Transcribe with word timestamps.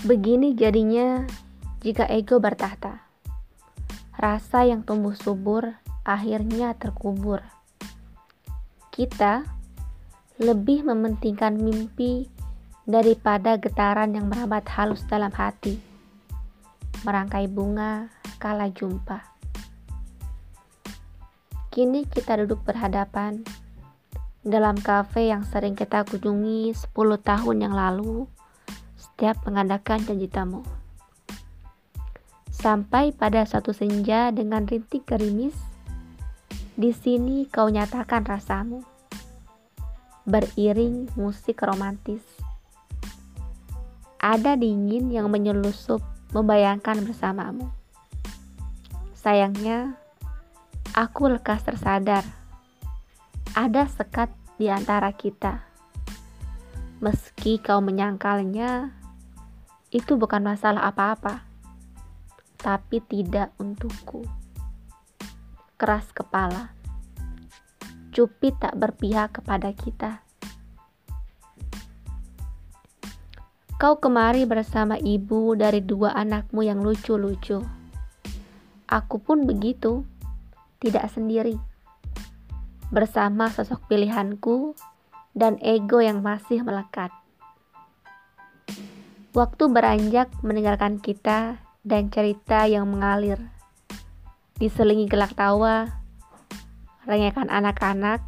Begini 0.00 0.56
jadinya 0.56 1.28
jika 1.84 2.08
ego 2.08 2.40
bertahta. 2.40 3.04
Rasa 4.16 4.64
yang 4.64 4.80
tumbuh 4.80 5.12
subur 5.12 5.76
akhirnya 6.08 6.72
terkubur. 6.72 7.44
Kita 8.88 9.44
lebih 10.40 10.88
mementingkan 10.88 11.52
mimpi 11.52 12.32
daripada 12.88 13.60
getaran 13.60 14.16
yang 14.16 14.32
merambat 14.32 14.64
halus 14.72 15.04
dalam 15.04 15.28
hati. 15.36 15.76
Merangkai 17.04 17.44
bunga 17.52 18.08
kala 18.40 18.72
jumpa. 18.72 19.20
Kini 21.68 22.08
kita 22.08 22.40
duduk 22.40 22.64
berhadapan 22.64 23.44
dalam 24.40 24.80
kafe 24.80 25.28
yang 25.28 25.44
sering 25.44 25.76
kita 25.76 26.08
kunjungi 26.08 26.72
10 26.72 26.88
tahun 27.20 27.56
yang 27.68 27.76
lalu 27.76 28.24
setiap 29.20 29.44
mengadakan 29.44 30.00
janji 30.00 30.32
tamu. 30.32 30.64
Sampai 32.48 33.12
pada 33.12 33.44
satu 33.44 33.76
senja 33.76 34.32
dengan 34.32 34.64
rintik 34.64 35.04
gerimis, 35.04 35.52
di 36.72 36.88
sini 36.88 37.44
kau 37.44 37.68
nyatakan 37.68 38.24
rasamu. 38.24 38.80
Beriring 40.24 41.12
musik 41.20 41.60
romantis. 41.60 42.24
Ada 44.16 44.56
dingin 44.56 45.12
yang 45.12 45.28
menyelusup 45.28 46.00
membayangkan 46.32 47.04
bersamamu. 47.04 47.68
Sayangnya, 49.12 50.00
Aku 50.96 51.28
lekas 51.28 51.60
tersadar, 51.68 52.24
ada 53.52 53.84
sekat 53.84 54.32
di 54.56 54.72
antara 54.72 55.12
kita. 55.12 55.60
Meski 57.04 57.60
kau 57.60 57.84
menyangkalnya, 57.84 58.99
itu 59.90 60.14
bukan 60.14 60.42
masalah 60.46 60.86
apa-apa, 60.86 61.42
tapi 62.58 63.02
tidak 63.02 63.50
untukku. 63.58 64.22
Keras 65.74 66.10
kepala, 66.14 66.70
Cupid 68.10 68.58
tak 68.58 68.74
berpihak 68.74 69.38
kepada 69.38 69.70
kita. 69.70 70.26
Kau 73.78 73.96
kemari 74.02 74.44
bersama 74.50 74.98
ibu 74.98 75.54
dari 75.54 75.78
dua 75.78 76.12
anakmu 76.18 76.66
yang 76.66 76.82
lucu-lucu. 76.82 77.62
Aku 78.90 79.16
pun 79.22 79.46
begitu 79.46 80.02
tidak 80.82 81.06
sendiri. 81.14 81.54
Bersama 82.90 83.46
sosok 83.48 83.86
pilihanku 83.86 84.74
dan 85.32 85.56
ego 85.62 86.02
yang 86.02 86.20
masih 86.20 86.66
melekat. 86.66 87.14
Waktu 89.30 89.70
beranjak 89.70 90.26
meninggalkan 90.42 90.98
kita 90.98 91.62
dan 91.86 92.10
cerita 92.10 92.66
yang 92.66 92.90
mengalir. 92.90 93.38
Diselingi 94.58 95.06
gelak 95.06 95.38
tawa, 95.38 95.86
rengekan 97.06 97.46
anak-anak, 97.46 98.26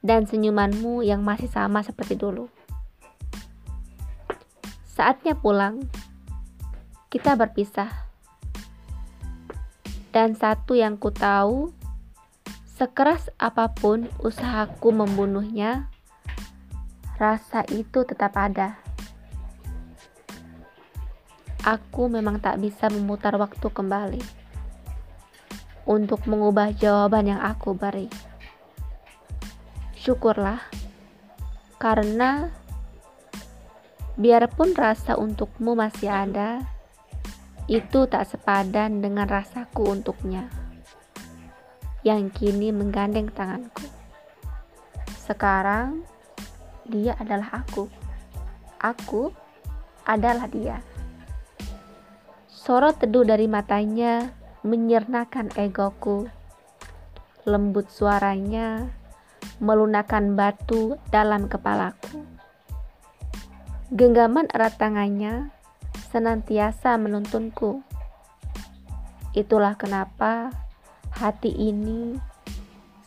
dan 0.00 0.24
senyumanmu 0.24 1.04
yang 1.04 1.20
masih 1.20 1.52
sama 1.52 1.84
seperti 1.84 2.16
dulu. 2.16 2.48
Saatnya 4.88 5.36
pulang, 5.36 5.84
kita 7.12 7.36
berpisah 7.36 8.08
dan 10.10 10.34
satu 10.34 10.72
yang 10.72 10.96
ku 10.96 11.12
tahu, 11.12 11.68
sekeras 12.80 13.28
apa 13.36 13.70
pun 13.76 14.08
usahaku 14.24 14.90
membunuhnya, 14.90 15.92
rasa 17.20 17.62
itu 17.68 18.08
tetap 18.08 18.34
ada. 18.40 18.89
Aku 21.60 22.08
memang 22.08 22.40
tak 22.40 22.56
bisa 22.56 22.88
memutar 22.88 23.36
waktu 23.36 23.68
kembali 23.68 24.22
untuk 25.84 26.24
mengubah 26.24 26.72
jawaban 26.72 27.36
yang 27.36 27.40
aku 27.44 27.76
beri. 27.76 28.08
Syukurlah, 30.00 30.64
karena 31.76 32.48
biarpun 34.16 34.72
rasa 34.72 35.20
untukmu 35.20 35.76
masih 35.76 36.08
ada, 36.08 36.64
itu 37.68 38.08
tak 38.08 38.24
sepadan 38.24 39.04
dengan 39.04 39.28
rasaku 39.28 39.92
untuknya 39.92 40.48
yang 42.00 42.32
kini 42.32 42.72
menggandeng 42.72 43.28
tanganku. 43.28 43.84
Sekarang 45.20 46.02
dia 46.88 47.14
adalah 47.20 47.62
aku. 47.62 47.86
Aku 48.80 49.30
adalah 50.08 50.48
dia. 50.48 50.80
Sorot 52.60 52.92
teduh 52.92 53.24
dari 53.24 53.48
matanya 53.48 54.36
menyernakan 54.60 55.48
egoku. 55.56 56.28
Lembut 57.48 57.88
suaranya 57.88 58.84
melunakan 59.64 60.36
batu 60.36 61.00
dalam 61.08 61.48
kepalaku. 61.48 62.20
Genggaman 63.96 64.52
erat 64.52 64.76
tangannya 64.76 65.48
senantiasa 66.12 67.00
menuntunku. 67.00 67.80
Itulah 69.32 69.80
kenapa 69.80 70.52
hati 71.16 71.56
ini 71.56 72.20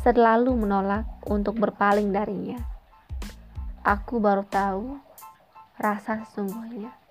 selalu 0.00 0.56
menolak 0.56 1.04
untuk 1.28 1.60
berpaling 1.60 2.16
darinya. 2.16 2.64
Aku 3.84 4.24
baru 4.24 4.48
tahu 4.48 4.96
rasa 5.76 6.24
sesungguhnya. 6.24 7.04